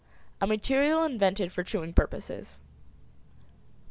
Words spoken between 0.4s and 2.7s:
A material invented for chewing purposes.